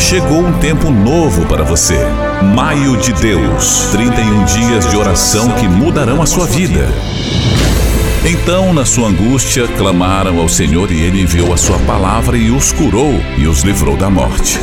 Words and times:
Chegou 0.00 0.40
um 0.40 0.58
tempo 0.58 0.90
novo 0.90 1.46
para 1.46 1.62
você. 1.62 1.98
Maio 2.54 2.96
de 2.96 3.12
Deus 3.12 3.90
31 3.92 4.44
dias 4.44 4.90
de 4.90 4.96
oração 4.96 5.50
que 5.52 5.68
mudarão 5.68 6.22
a 6.22 6.26
sua 6.26 6.46
vida. 6.46 6.88
Então, 8.24 8.72
na 8.72 8.84
sua 8.84 9.08
angústia, 9.08 9.68
clamaram 9.68 10.40
ao 10.40 10.48
Senhor 10.48 10.90
e 10.90 11.02
ele 11.02 11.20
enviou 11.20 11.52
a 11.52 11.56
sua 11.56 11.78
palavra 11.80 12.36
e 12.36 12.50
os 12.50 12.72
curou 12.72 13.12
e 13.36 13.46
os 13.46 13.60
livrou 13.60 13.96
da 13.96 14.10
morte. 14.10 14.58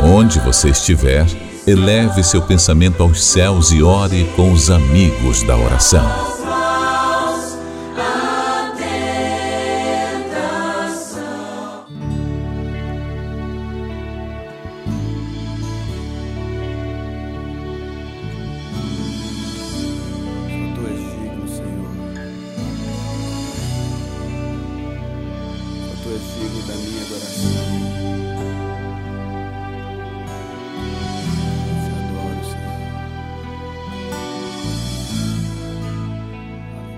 Onde 0.00 0.38
você 0.38 0.68
estiver, 0.68 1.26
eleve 1.66 2.22
seu 2.22 2.40
pensamento 2.40 3.02
aos 3.02 3.24
céus 3.24 3.72
e 3.72 3.82
ore 3.82 4.30
com 4.36 4.52
os 4.52 4.70
amigos 4.70 5.42
da 5.42 5.56
oração. 5.56 6.33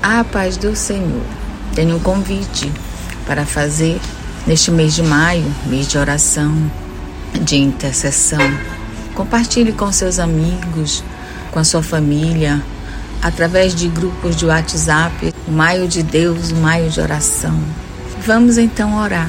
A 0.09 0.23
paz 0.23 0.57
do 0.57 0.77
Senhor. 0.77 1.25
Tenho 1.75 1.97
um 1.97 1.99
convite 1.99 2.73
para 3.27 3.45
fazer 3.45 4.01
neste 4.47 4.71
mês 4.71 4.95
de 4.95 5.03
maio, 5.03 5.45
mês 5.67 5.89
de 5.89 5.99
oração, 5.99 6.55
de 7.43 7.57
intercessão. 7.57 8.39
Compartilhe 9.17 9.73
com 9.73 9.91
seus 9.91 10.21
amigos, 10.21 11.03
com 11.51 11.59
a 11.59 11.65
sua 11.65 11.83
família, 11.83 12.63
através 13.21 13.75
de 13.75 13.89
grupos 13.89 14.37
de 14.37 14.47
WhatsApp, 14.47 15.35
o 15.45 15.51
Maio 15.51 15.89
de 15.89 16.05
Deus, 16.05 16.53
o 16.53 16.55
Maio 16.55 16.89
de 16.89 17.01
Oração. 17.01 17.59
Vamos 18.25 18.59
então 18.59 18.97
orar. 19.03 19.29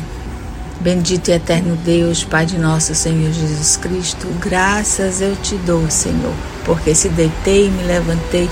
Bendito 0.80 1.30
e 1.30 1.32
eterno 1.32 1.76
Deus, 1.78 2.24
Pai 2.24 2.46
de 2.46 2.60
nosso 2.60 2.94
Senhor 2.94 3.34
Jesus 3.34 3.78
Cristo, 3.78 4.28
graças 4.40 5.22
eu 5.22 5.36
te 5.38 5.56
dou, 5.56 5.90
Senhor, 5.90 6.36
porque 6.64 6.94
se 6.94 7.10
deitei 7.10 7.66
e 7.66 7.72
me 7.72 7.82
levantei 7.82 8.48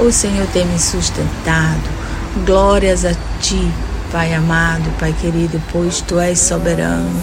o 0.00 0.10
Senhor 0.10 0.46
tem 0.48 0.64
me 0.66 0.78
sustentado. 0.78 2.00
Glórias 2.46 3.04
a 3.04 3.12
ti, 3.40 3.70
Pai 4.10 4.34
amado, 4.34 4.90
Pai 4.98 5.14
querido, 5.20 5.60
pois 5.72 6.00
tu 6.00 6.18
és 6.18 6.38
soberano 6.38 7.22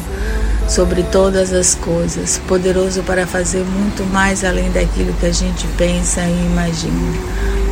sobre 0.67 1.01
todas 1.03 1.53
as 1.53 1.75
coisas, 1.75 2.41
poderoso 2.47 3.01
para 3.03 3.25
fazer 3.25 3.63
muito 3.63 4.03
mais 4.11 4.43
além 4.43 4.69
daquilo 4.71 5.13
que 5.13 5.25
a 5.25 5.33
gente 5.33 5.65
pensa 5.77 6.21
e 6.21 6.45
imagina. 6.45 7.17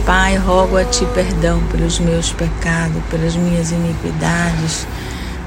Pai, 0.06 0.38
rogo 0.38 0.78
a 0.78 0.86
ti 0.86 1.06
perdão 1.14 1.62
pelos 1.72 2.00
meus 2.00 2.32
pecados, 2.32 3.02
pelas 3.10 3.36
minhas 3.36 3.72
iniquidades 3.72 4.88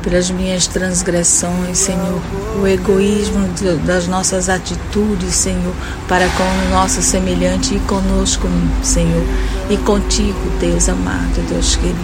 pelas 0.09 0.31
minhas 0.31 0.67
transgressões, 0.67 1.77
Senhor, 1.77 2.19
o 2.63 2.67
egoísmo 2.67 3.47
das 3.85 4.07
nossas 4.07 4.49
atitudes, 4.49 5.35
Senhor, 5.35 5.75
para 6.09 6.27
com 6.31 6.43
o 6.43 6.71
nosso 6.71 7.03
semelhante 7.03 7.75
e 7.75 7.81
conosco, 7.81 8.49
Senhor, 8.83 9.23
e 9.69 9.77
contigo, 9.77 10.39
Deus 10.59 10.89
amado, 10.89 11.47
Deus 11.51 11.77
querido. 11.77 11.99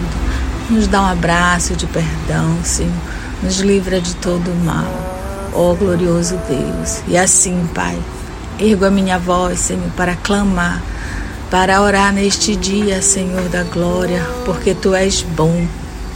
Nos 0.69 0.87
dá 0.87 1.01
um 1.01 1.07
abraço 1.07 1.75
de 1.75 1.87
perdão, 1.87 2.55
Senhor, 2.63 2.93
nos 3.41 3.57
livra 3.57 3.99
de 3.99 4.15
todo 4.17 4.51
o 4.51 4.63
mal, 4.63 4.85
ó 5.51 5.71
oh, 5.71 5.75
glorioso 5.75 6.39
Deus. 6.47 7.01
E 7.07 7.17
assim, 7.17 7.67
Pai, 7.73 7.97
ergo 8.59 8.85
a 8.85 8.91
minha 8.91 9.17
voz, 9.17 9.59
Senhor, 9.59 9.89
para 9.97 10.15
clamar, 10.15 10.79
para 11.49 11.81
orar 11.81 12.13
neste 12.13 12.55
dia, 12.55 13.01
Senhor 13.01 13.49
da 13.49 13.63
glória, 13.63 14.23
porque 14.45 14.75
Tu 14.75 14.93
és 14.93 15.23
bom 15.23 15.65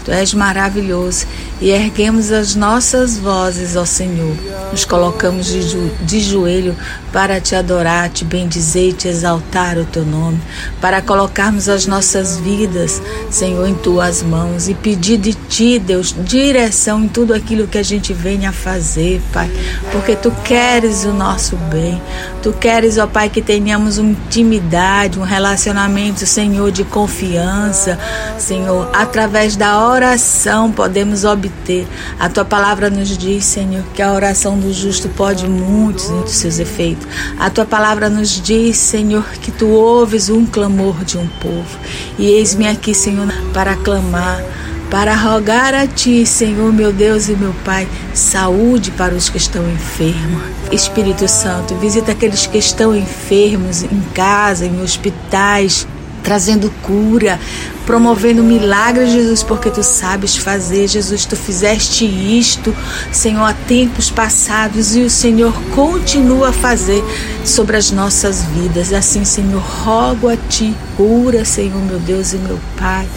Tu 0.09 0.13
és 0.13 0.33
maravilhoso 0.33 1.27
e 1.61 1.69
erguemos 1.69 2.31
as 2.31 2.55
nossas 2.55 3.15
vozes, 3.15 3.75
ó 3.75 3.85
Senhor. 3.85 4.35
Nos 4.71 4.83
colocamos 4.83 5.45
de, 5.45 5.61
jo 5.61 5.91
de 6.01 6.19
joelho 6.19 6.75
para 7.13 7.39
te 7.39 7.55
adorar, 7.55 8.09
te 8.09 8.25
bendizer 8.25 8.89
e 8.89 8.93
te 8.93 9.07
exaltar 9.07 9.77
o 9.77 9.85
teu 9.85 10.05
nome, 10.05 10.39
para 10.79 11.01
colocarmos 11.01 11.67
as 11.67 11.85
nossas 11.85 12.37
vidas, 12.37 13.01
Senhor, 13.29 13.67
em 13.67 13.73
tuas 13.73 14.21
mãos 14.21 14.67
e 14.67 14.73
pedir 14.73 15.17
de 15.17 15.33
ti, 15.33 15.79
Deus, 15.79 16.15
direção 16.19 17.03
em 17.03 17.07
tudo 17.07 17.33
aquilo 17.33 17.67
que 17.67 17.77
a 17.77 17.83
gente 17.83 18.13
venha 18.13 18.49
a 18.49 18.53
fazer, 18.53 19.21
Pai, 19.33 19.49
porque 19.91 20.15
tu 20.15 20.31
queres 20.43 21.03
o 21.03 21.13
nosso 21.13 21.55
bem. 21.55 22.01
Tu 22.41 22.53
queres, 22.53 22.97
ó 22.97 23.05
Pai, 23.05 23.29
que 23.29 23.41
tenhamos 23.41 23.97
uma 23.97 24.11
intimidade, 24.11 25.19
um 25.19 25.23
relacionamento, 25.23 26.25
Senhor, 26.25 26.71
de 26.71 26.83
confiança, 26.83 27.99
Senhor, 28.37 28.89
através 28.93 29.55
da 29.55 29.83
oração 29.99 30.71
podemos 30.71 31.25
obter. 31.25 31.85
A 32.17 32.29
tua 32.29 32.45
palavra 32.45 32.89
nos 32.89 33.17
diz, 33.17 33.43
Senhor, 33.43 33.83
que 33.93 34.01
a 34.01 34.13
oração 34.13 34.57
do 34.57 34.71
justo 34.73 35.09
pode 35.09 35.45
muitos 35.45 36.07
dos 36.07 36.31
seus 36.31 36.57
efeitos. 36.57 37.05
A 37.37 37.49
tua 37.49 37.65
palavra 37.65 38.09
nos 38.09 38.41
diz, 38.41 38.77
Senhor, 38.77 39.25
que 39.41 39.51
tu 39.51 39.67
ouves 39.67 40.29
um 40.29 40.45
clamor 40.45 41.03
de 41.03 41.17
um 41.17 41.27
povo. 41.41 41.77
E 42.17 42.27
eis-me 42.27 42.65
aqui, 42.65 42.95
Senhor, 42.95 43.27
para 43.53 43.75
clamar 43.75 44.41
para 44.89 45.13
rogar 45.13 45.75
a 45.75 45.85
Ti, 45.85 46.25
Senhor 46.25 46.73
meu 46.73 46.91
Deus 46.91 47.29
e 47.29 47.33
meu 47.33 47.53
Pai, 47.63 47.87
saúde 48.11 48.89
para 48.89 49.13
os 49.13 49.29
que 49.29 49.37
estão 49.37 49.69
enfermos. 49.69 50.41
Espírito 50.71 51.27
Santo, 51.27 51.75
visita 51.75 52.11
aqueles 52.11 52.47
que 52.47 52.57
estão 52.57 52.95
enfermos 52.95 53.83
em 53.83 54.01
casa, 54.15 54.65
em 54.65 54.81
hospitais, 54.81 55.87
trazendo 56.23 56.71
cura, 56.83 57.39
promovendo 57.85 58.43
milagres, 58.43 59.11
Jesus, 59.11 59.41
porque 59.41 59.69
tu 59.69 59.81
sabes 59.81 60.37
fazer, 60.37 60.87
Jesus, 60.87 61.25
tu 61.25 61.35
fizeste 61.35 62.05
isto, 62.05 62.75
Senhor, 63.11 63.43
há 63.43 63.53
tempos 63.53 64.11
passados 64.11 64.95
e 64.95 65.01
o 65.01 65.09
Senhor 65.09 65.53
continua 65.73 66.49
a 66.49 66.53
fazer 66.53 67.03
sobre 67.43 67.77
as 67.77 67.91
nossas 67.91 68.43
vidas. 68.43 68.93
Assim, 68.93 69.25
Senhor, 69.25 69.61
rogo 69.61 70.29
a 70.29 70.37
ti, 70.37 70.75
cura, 70.95 71.43
Senhor, 71.43 71.81
meu 71.81 71.99
Deus 71.99 72.33
e 72.33 72.37
meu 72.37 72.59
Pai, 72.77 73.07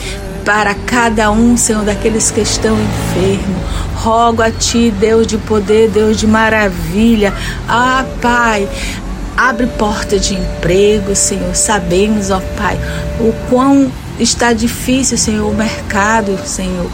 para 0.44 0.74
cada 0.74 1.30
um, 1.30 1.56
Senhor, 1.56 1.84
daqueles 1.84 2.30
que 2.30 2.40
estão 2.40 2.74
enfermos. 2.74 3.62
Rogo 3.94 4.42
a 4.42 4.50
Ti, 4.50 4.92
Deus 4.98 5.26
de 5.26 5.38
poder, 5.38 5.88
Deus 5.88 6.16
de 6.16 6.26
maravilha. 6.26 7.32
Ah, 7.68 8.04
Pai, 8.20 8.68
abre 9.48 9.66
porta 9.66 10.18
de 10.18 10.34
emprego, 10.34 11.16
Senhor. 11.16 11.54
Sabemos, 11.54 12.30
ó 12.30 12.40
Pai, 12.56 12.78
o 13.18 13.32
quão 13.50 13.90
está 14.18 14.52
difícil, 14.52 15.18
Senhor, 15.18 15.50
o 15.50 15.54
mercado, 15.54 16.38
Senhor. 16.44 16.88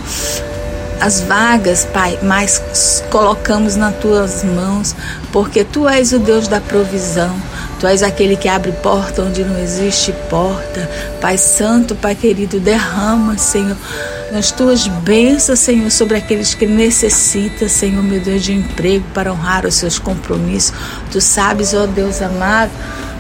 As 1.01 1.21
vagas, 1.21 1.87
Pai, 1.93 2.19
mas 2.23 3.05
colocamos 3.11 3.77
nas 3.77 3.95
tuas 3.97 4.43
mãos, 4.43 4.97
porque 5.31 5.63
tu 5.63 5.89
és 5.89 6.13
o 6.13 6.19
Deus 6.19 6.49
da 6.49 6.61
provisão. 6.61 7.35
Tu 7.79 7.87
és 7.87 8.03
aquele 8.03 8.37
que 8.37 8.49
abre 8.49 8.73
porta 8.73 9.23
onde 9.23 9.45
não 9.45 9.57
existe 9.61 10.13
porta. 10.29 10.91
Pai 11.21 11.39
Santo, 11.39 11.95
Pai 11.95 12.17
querido, 12.17 12.59
derrama, 12.59 13.39
Senhor, 13.39 13.77
as 14.37 14.51
tuas 14.51 14.87
bênçãos, 14.87 15.59
Senhor, 15.59 15.91
sobre 15.91 16.17
aqueles 16.17 16.55
que 16.55 16.67
necessitam, 16.67 17.69
Senhor, 17.69 18.03
meu 18.03 18.21
Deus, 18.21 18.43
de 18.43 18.53
emprego 18.53 19.05
para 19.15 19.33
honrar 19.33 19.65
os 19.65 19.75
seus 19.75 19.99
compromissos. 19.99 20.73
Tu 21.11 21.21
sabes, 21.21 21.73
ó 21.73 21.87
Deus 21.87 22.21
amado, 22.21 22.71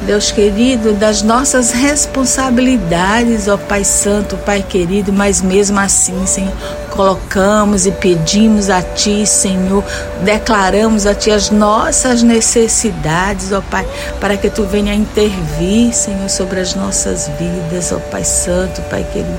Deus 0.07 0.31
querido, 0.31 0.93
das 0.93 1.23
nossas 1.23 1.73
responsabilidades, 1.73 3.49
ó 3.49 3.57
Pai 3.57 3.85
Santo, 3.85 4.37
Pai 4.39 4.63
querido, 4.63 5.13
mas 5.13 5.41
mesmo 5.41 5.79
assim, 5.81 6.27
Senhor, 6.27 6.53
colocamos 6.99 7.87
e 7.87 7.93
pedimos 7.93 8.69
a 8.69 8.83
Ti, 8.83 9.25
Senhor, 9.25 9.85
declaramos 10.25 11.07
a 11.07 11.15
Ti 11.15 11.31
as 11.31 11.49
nossas 11.49 12.25
necessidades, 12.25 13.53
ó 13.53 13.61
Pai, 13.61 13.87
para 14.21 14.37
que 14.37 14.51
Tu 14.51 14.65
venha 14.65 14.93
intervir, 14.93 15.95
Senhor, 15.95 16.29
sobre 16.29 16.59
as 16.59 16.75
nossas 16.75 17.31
vidas, 17.39 17.93
ó 17.93 18.01
Pai 18.11 18.25
Santo, 18.25 18.83
Pai 18.91 19.07
querido. 19.13 19.39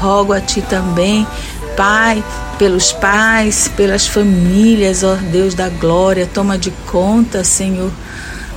Rogo 0.00 0.32
a 0.32 0.40
Ti 0.40 0.60
também 0.62 1.24
Pai, 1.76 2.24
pelos 2.58 2.90
pais, 2.90 3.68
pelas 3.76 4.06
famílias, 4.06 5.04
ó 5.04 5.14
Deus 5.14 5.54
da 5.54 5.68
glória, 5.68 6.26
toma 6.26 6.56
de 6.56 6.70
conta, 6.90 7.44
Senhor, 7.44 7.90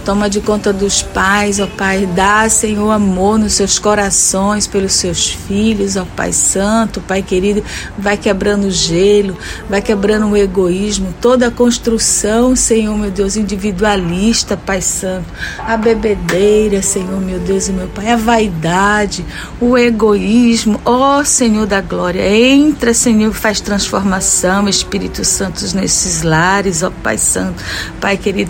Toma 0.06 0.30
de 0.30 0.42
conta 0.42 0.74
dos 0.74 1.02
pais, 1.02 1.60
ó 1.60 1.68
Pai. 1.68 2.06
Dá, 2.08 2.48
Senhor, 2.50 2.90
amor 2.90 3.38
nos 3.38 3.54
seus 3.54 3.78
corações 3.78 4.66
pelos 4.66 4.94
seus 4.94 5.30
filhos, 5.30 5.96
ó 5.98 6.06
Pai 6.16 6.34
Santo, 6.34 7.02
Pai 7.02 7.22
querido. 7.22 7.64
Vai 7.98 8.18
quebrando 8.18 8.68
o 8.68 8.72
gelo, 8.72 9.38
vai 9.70 9.82
quebrando 9.82 10.28
o 10.28 10.38
egoísmo, 10.38 11.14
toda 11.22 11.48
a 11.48 11.52
construção, 11.52 12.56
Senhor, 12.56 12.98
meu 12.98 13.12
Deus, 13.12 13.36
individualista, 13.36 14.58
Pai 14.58 14.82
Santo. 14.82 15.28
A 15.60 15.78
bebedeira, 15.78 16.82
Senhor, 16.82 17.20
meu 17.22 17.40
Deus 17.40 17.68
e 17.68 17.72
meu 17.72 17.88
Pai. 17.88 18.10
A 18.10 18.16
vaidade, 18.16 19.26
o 19.60 19.78
egoísmo, 19.78 20.80
ó 20.86 21.24
Senhor 21.24 21.68
da 21.68 21.82
glória. 21.82 22.22
Entra, 22.22 22.94
Senhor, 22.94 23.34
faz 23.34 23.62
transformação, 23.62 24.68
Espírito 24.68 25.24
Santo, 25.24 25.64
nesses 25.76 26.24
lares, 26.24 26.84
ó 26.84 26.90
Pai 26.90 27.18
Santo, 27.18 27.64
Pai 28.00 28.18
querido 28.18 28.50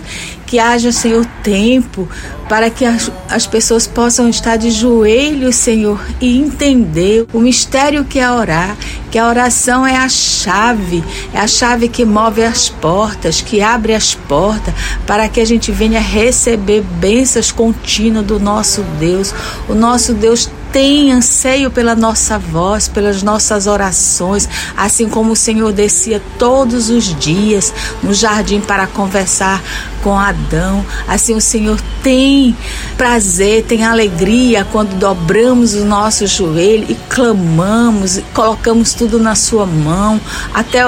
que 0.50 0.58
haja, 0.58 0.90
Senhor, 0.90 1.24
tempo 1.44 2.08
para 2.48 2.68
que 2.68 2.84
as, 2.84 3.08
as 3.28 3.46
pessoas 3.46 3.86
possam 3.86 4.28
estar 4.28 4.56
de 4.56 4.72
joelhos, 4.72 5.54
Senhor, 5.54 6.04
e 6.20 6.36
entender 6.36 7.24
o 7.32 7.38
mistério 7.38 8.04
que 8.04 8.18
é 8.18 8.28
orar, 8.28 8.76
que 9.12 9.16
a 9.16 9.28
oração 9.28 9.86
é 9.86 9.94
a 9.96 10.08
chave, 10.08 11.04
é 11.32 11.38
a 11.38 11.46
chave 11.46 11.86
que 11.86 12.04
move 12.04 12.42
as 12.42 12.68
portas, 12.68 13.40
que 13.40 13.62
abre 13.62 13.94
as 13.94 14.16
portas, 14.16 14.74
para 15.06 15.28
que 15.28 15.40
a 15.40 15.44
gente 15.44 15.70
venha 15.70 16.00
receber 16.00 16.82
bênçãos 16.82 17.52
contínuas 17.52 18.26
do 18.26 18.40
nosso 18.40 18.82
Deus. 18.98 19.32
O 19.68 19.74
nosso 19.74 20.12
Deus 20.12 20.50
tem 20.72 21.12
anseio 21.12 21.70
pela 21.70 21.94
nossa 21.94 22.38
voz, 22.38 22.88
pelas 22.88 23.22
nossas 23.22 23.66
orações, 23.66 24.48
assim 24.76 25.08
como 25.08 25.32
o 25.32 25.36
Senhor 25.36 25.72
descia 25.72 26.22
todos 26.38 26.90
os 26.90 27.04
dias 27.18 27.72
no 28.02 28.14
jardim 28.14 28.60
para 28.60 28.86
conversar 28.86 29.62
com 30.02 30.18
Adão. 30.18 30.84
Assim 31.06 31.34
o 31.34 31.40
Senhor 31.40 31.80
tem 32.02 32.56
prazer, 32.96 33.64
tem 33.64 33.84
alegria 33.84 34.66
quando 34.70 34.96
dobramos 34.96 35.74
o 35.74 35.84
nosso 35.84 36.26
joelho 36.26 36.86
e 36.88 36.94
clamamos, 37.08 38.18
e 38.18 38.22
colocamos 38.34 38.94
tudo 38.94 39.18
na 39.18 39.34
sua 39.34 39.66
mão, 39.66 40.20
até 40.54 40.80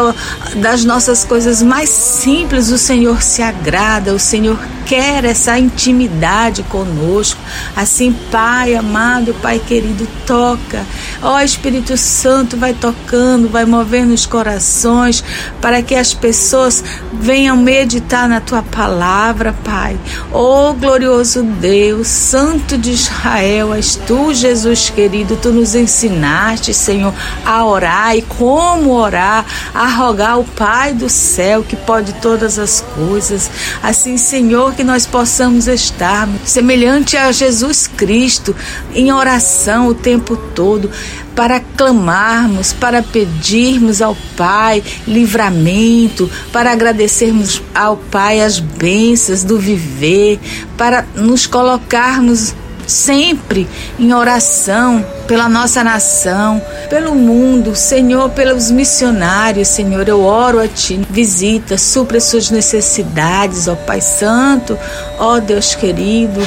das 0.56 0.84
nossas 0.84 1.24
coisas 1.24 1.62
mais 1.62 1.90
simples 1.90 2.70
o 2.70 2.78
Senhor 2.78 3.22
se 3.22 3.42
agrada, 3.42 4.14
o 4.14 4.18
Senhor 4.18 4.58
quer 4.92 5.24
essa 5.24 5.58
intimidade 5.58 6.62
conosco. 6.64 7.40
Assim, 7.74 8.12
Pai 8.30 8.74
amado, 8.74 9.32
Pai 9.40 9.58
querido, 9.58 10.06
toca. 10.26 10.84
Ó 11.22 11.40
Espírito 11.40 11.96
Santo, 11.96 12.58
vai 12.58 12.74
tocando, 12.74 13.48
vai 13.48 13.64
movendo 13.64 14.12
os 14.12 14.26
corações 14.26 15.24
para 15.62 15.82
que 15.82 15.94
as 15.94 16.12
pessoas 16.12 16.84
venham 17.10 17.56
meditar 17.56 18.28
na 18.28 18.38
tua 18.38 18.62
palavra, 18.62 19.54
Pai. 19.64 19.98
Ó 20.30 20.74
glorioso 20.74 21.42
Deus, 21.42 22.08
Santo 22.08 22.76
de 22.76 22.90
Israel, 22.90 23.72
és 23.72 23.96
tu, 23.96 24.34
Jesus 24.34 24.90
querido, 24.90 25.36
tu 25.36 25.52
nos 25.52 25.74
ensinaste, 25.74 26.74
Senhor, 26.74 27.14
a 27.46 27.64
orar 27.64 28.14
e 28.14 28.20
como 28.20 28.90
orar, 28.90 29.46
a 29.72 29.88
rogar 29.88 30.32
ao 30.32 30.44
Pai 30.44 30.92
do 30.92 31.08
céu 31.08 31.62
que 31.62 31.76
pode 31.76 32.12
todas 32.14 32.58
as 32.58 32.84
coisas. 32.94 33.50
Assim, 33.82 34.18
Senhor, 34.18 34.74
que 34.74 34.81
nós 34.84 35.06
possamos 35.06 35.68
estar 35.68 36.28
semelhante 36.44 37.16
a 37.16 37.30
Jesus 37.32 37.86
Cristo 37.86 38.54
em 38.94 39.12
oração 39.12 39.88
o 39.88 39.94
tempo 39.94 40.36
todo 40.36 40.90
para 41.34 41.60
clamarmos, 41.60 42.72
para 42.72 43.02
pedirmos 43.02 44.02
ao 44.02 44.16
Pai 44.36 44.82
livramento, 45.06 46.30
para 46.52 46.72
agradecermos 46.72 47.62
ao 47.74 47.96
Pai 47.96 48.40
as 48.40 48.58
bênçãos 48.58 49.42
do 49.42 49.58
viver, 49.58 50.38
para 50.76 51.06
nos 51.14 51.46
colocarmos 51.46 52.54
sempre 52.92 53.68
em 53.98 54.12
oração 54.12 55.04
pela 55.26 55.48
nossa 55.48 55.82
nação, 55.82 56.60
pelo 56.90 57.14
mundo, 57.14 57.74
Senhor, 57.74 58.28
pelos 58.30 58.70
missionários, 58.70 59.68
Senhor, 59.68 60.06
eu 60.08 60.22
oro 60.22 60.60
a 60.60 60.68
Ti, 60.68 61.00
visita, 61.08 61.78
supra 61.78 62.20
suas 62.20 62.50
necessidades, 62.50 63.66
ó 63.66 63.74
Pai 63.74 64.00
Santo, 64.00 64.78
ó 65.18 65.38
Deus 65.38 65.74
querido, 65.74 66.40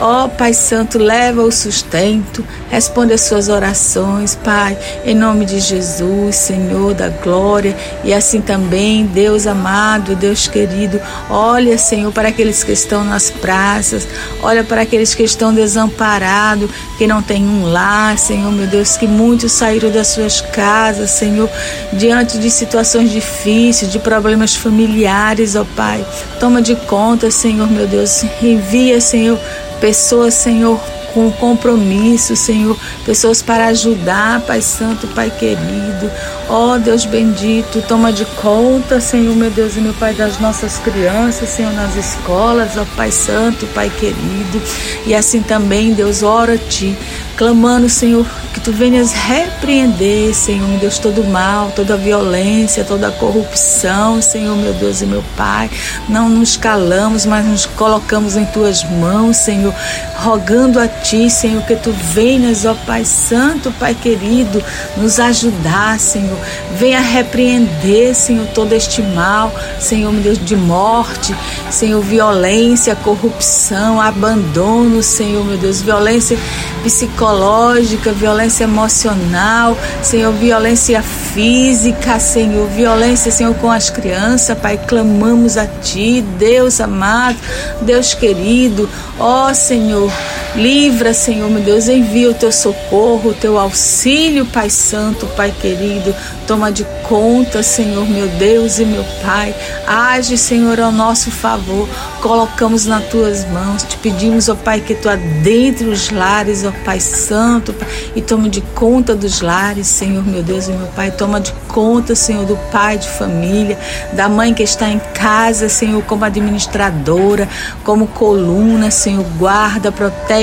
ó 0.00 0.28
Pai 0.28 0.54
Santo, 0.54 0.98
leva 0.98 1.42
o 1.42 1.52
sustento, 1.52 2.44
responde 2.70 3.12
as 3.12 3.20
suas 3.20 3.48
orações, 3.48 4.34
Pai, 4.34 4.76
em 5.04 5.14
nome 5.14 5.44
de 5.44 5.60
Jesus, 5.60 6.36
Senhor 6.36 6.94
da 6.94 7.08
glória, 7.08 7.76
e 8.02 8.12
assim 8.14 8.40
também, 8.40 9.04
Deus 9.06 9.46
amado, 9.46 10.16
Deus 10.16 10.48
querido, 10.48 11.00
olha, 11.28 11.76
Senhor, 11.76 12.10
para 12.12 12.28
aqueles 12.28 12.64
que 12.64 12.72
estão 12.72 13.04
nas 13.04 13.30
praças, 13.30 14.08
olha 14.42 14.64
para 14.64 14.82
aqueles 14.82 15.14
que 15.14 15.22
estão 15.22 15.52
desamparados, 15.52 16.70
que 16.96 17.06
não 17.06 17.22
têm 17.22 17.44
um 17.44 17.70
lar, 17.70 18.16
Senhor, 18.18 18.50
meu 18.50 18.66
Deus, 18.66 18.96
que 18.96 19.06
muitos 19.06 19.52
saíram 19.52 19.90
das 19.90 20.08
suas 20.08 20.40
casas, 20.40 21.10
Senhor, 21.10 21.48
diante 21.92 22.38
de 22.38 22.50
situações 22.50 23.10
difíceis, 23.10 23.92
de 23.92 23.98
problemas 23.98 24.54
familiares, 24.54 25.54
ó 25.56 25.64
Pai. 25.76 26.04
Toma 26.38 26.62
de 26.62 26.74
conta, 26.74 27.30
Senhor, 27.30 27.70
meu 27.70 27.86
Deus. 27.86 28.22
Envia, 28.42 29.00
Senhor, 29.00 29.38
pessoas, 29.80 30.34
Senhor, 30.34 30.80
com 31.12 31.30
compromisso, 31.30 32.36
Senhor, 32.36 32.76
pessoas 33.04 33.42
para 33.42 33.66
ajudar, 33.66 34.40
Pai 34.42 34.60
Santo, 34.60 35.06
Pai 35.08 35.30
querido. 35.30 36.10
Ó 36.48 36.74
oh, 36.74 36.78
Deus 36.78 37.04
bendito, 37.04 37.82
toma 37.82 38.12
de 38.12 38.24
conta, 38.24 39.00
Senhor, 39.00 39.34
meu 39.34 39.50
Deus 39.50 39.76
e 39.76 39.80
meu 39.80 39.94
Pai, 39.94 40.14
das 40.14 40.38
nossas 40.38 40.78
crianças, 40.78 41.48
Senhor, 41.48 41.72
nas 41.72 41.96
escolas, 41.96 42.76
ó 42.76 42.84
Pai 42.96 43.10
Santo, 43.10 43.66
Pai 43.68 43.90
querido. 43.90 44.60
E 45.06 45.14
assim 45.14 45.42
também, 45.42 45.92
Deus, 45.92 46.22
ora 46.22 46.54
a 46.54 46.58
Ti, 46.58 46.96
clamando, 47.36 47.88
Senhor, 47.88 48.26
que 48.60 48.64
tu 48.64 48.72
venhas 48.72 49.12
repreender, 49.12 50.34
Senhor, 50.34 50.68
meu 50.68 50.78
Deus, 50.78 50.98
todo 50.98 51.24
mal, 51.24 51.72
toda 51.74 51.96
violência, 51.96 52.84
toda 52.84 53.10
corrupção, 53.10 54.20
Senhor, 54.20 54.54
meu 54.54 54.74
Deus 54.74 55.00
e 55.00 55.06
meu 55.06 55.24
Pai. 55.36 55.70
Não 56.08 56.28
nos 56.28 56.56
calamos, 56.56 57.24
mas 57.24 57.44
nos 57.46 57.64
colocamos 57.64 58.36
em 58.36 58.44
tuas 58.46 58.84
mãos, 58.84 59.38
Senhor, 59.38 59.74
rogando 60.16 60.78
a 60.78 60.86
ti, 60.86 61.30
Senhor, 61.30 61.62
que 61.62 61.74
tu 61.74 61.90
venhas, 62.12 62.66
ó 62.66 62.74
Pai 62.86 63.04
Santo, 63.04 63.72
Pai 63.78 63.94
querido, 63.94 64.62
nos 64.96 65.18
ajudar, 65.18 65.98
Senhor. 65.98 66.38
Venha 66.76 67.00
repreender, 67.00 68.14
Senhor, 68.14 68.46
todo 68.48 68.74
este 68.74 69.00
mal, 69.00 69.54
Senhor, 69.78 70.12
meu 70.12 70.22
Deus, 70.22 70.44
de 70.44 70.56
morte, 70.56 71.34
Senhor, 71.70 72.02
violência, 72.02 72.94
corrupção, 72.94 74.00
abandono, 74.00 75.02
Senhor, 75.02 75.44
meu 75.44 75.56
Deus, 75.56 75.80
violência 75.80 76.38
psicológica, 76.82 78.12
violência 78.12 78.49
emocional, 78.58 79.76
Senhor, 80.02 80.32
violência 80.32 81.02
física, 81.02 82.18
Senhor, 82.18 82.66
violência, 82.68 83.30
Senhor, 83.30 83.54
com 83.56 83.70
as 83.70 83.90
crianças, 83.90 84.58
Pai, 84.58 84.78
clamamos 84.78 85.56
a 85.56 85.66
Ti, 85.66 86.22
Deus 86.38 86.80
amado, 86.80 87.36
Deus 87.82 88.14
querido, 88.14 88.88
ó 89.18 89.52
Senhor, 89.52 90.10
livra, 90.54 91.12
Senhor, 91.14 91.50
meu 91.50 91.62
Deus, 91.62 91.88
envia 91.88 92.30
o 92.30 92.34
Teu 92.34 92.50
socorro, 92.52 93.30
o 93.30 93.34
Teu 93.34 93.58
auxílio, 93.58 94.46
Pai 94.46 94.68
Santo, 94.70 95.26
Pai 95.36 95.54
querido, 95.60 96.14
toma 96.46 96.72
de 96.72 96.84
conta, 97.08 97.62
Senhor, 97.62 98.08
meu 98.08 98.28
Deus 98.28 98.78
e 98.78 98.84
meu 98.84 99.04
Pai, 99.24 99.54
age, 99.86 100.36
Senhor, 100.36 100.80
ao 100.80 100.92
nosso 100.92 101.30
favor, 101.30 101.88
colocamos 102.20 102.86
nas 102.86 103.04
Tuas 103.04 103.44
mãos, 103.50 103.82
te 103.82 103.96
pedimos, 103.98 104.48
ó 104.48 104.54
Pai, 104.54 104.80
que 104.80 104.94
Tu 104.94 105.08
adentre 105.08 105.86
os 105.88 106.10
lares, 106.10 106.64
ó 106.64 106.72
Pai 106.84 107.00
Santo, 107.00 107.74
e 108.14 108.20
tome 108.20 108.48
de 108.48 108.60
conta 108.60 109.14
dos 109.14 109.40
lares, 109.40 109.86
Senhor, 109.86 110.26
meu 110.26 110.42
Deus 110.42 110.68
e 110.68 110.72
meu 110.72 110.88
Pai, 110.88 111.10
toma 111.10 111.40
de 111.40 111.52
conta, 111.68 112.14
Senhor, 112.14 112.44
do 112.44 112.56
pai 112.72 112.98
de 112.98 113.08
família, 113.08 113.78
da 114.12 114.28
mãe 114.28 114.52
que 114.52 114.62
está 114.62 114.88
em 114.88 115.00
casa, 115.14 115.68
Senhor, 115.68 116.02
como 116.02 116.24
administradora, 116.24 117.48
como 117.84 118.06
coluna, 118.08 118.90
Senhor, 118.90 119.24
guarda, 119.38 119.92
protege, 119.92 120.39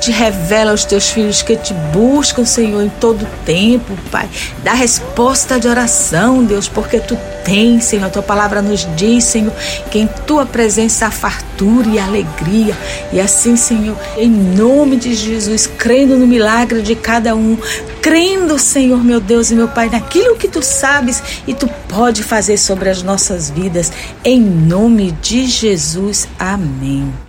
te 0.00 0.10
revela 0.10 0.70
aos 0.72 0.84
teus 0.84 1.08
filhos 1.10 1.42
que 1.42 1.56
te 1.56 1.72
buscam, 1.92 2.44
Senhor, 2.44 2.82
em 2.82 2.88
todo 2.88 3.26
tempo, 3.44 3.96
Pai. 4.10 4.28
Dá 4.62 4.74
resposta 4.74 5.58
de 5.58 5.68
oração, 5.68 6.44
Deus, 6.44 6.68
porque 6.68 7.00
tu 7.00 7.16
tens, 7.44 7.84
Senhor. 7.84 8.06
A 8.06 8.10
tua 8.10 8.22
palavra 8.22 8.60
nos 8.60 8.86
diz, 8.94 9.24
Senhor, 9.24 9.52
que 9.90 9.98
em 9.98 10.06
tua 10.26 10.44
presença 10.44 11.06
há 11.06 11.10
fartura 11.10 11.88
e 11.88 11.98
alegria. 11.98 12.76
E 13.12 13.20
assim, 13.20 13.56
Senhor, 13.56 13.96
em 14.16 14.28
nome 14.28 14.96
de 14.96 15.14
Jesus, 15.14 15.66
crendo 15.66 16.16
no 16.16 16.26
milagre 16.26 16.82
de 16.82 16.94
cada 16.94 17.34
um, 17.34 17.56
crendo, 18.02 18.58
Senhor, 18.58 19.02
meu 19.02 19.20
Deus 19.20 19.50
e 19.50 19.54
meu 19.54 19.68
Pai, 19.68 19.88
naquilo 19.88 20.36
que 20.36 20.48
tu 20.48 20.62
sabes 20.62 21.22
e 21.46 21.54
tu 21.54 21.68
pode 21.88 22.22
fazer 22.22 22.58
sobre 22.58 22.88
as 22.90 23.02
nossas 23.02 23.50
vidas. 23.50 23.92
Em 24.24 24.40
nome 24.40 25.12
de 25.22 25.46
Jesus. 25.46 26.28
Amém. 26.38 27.27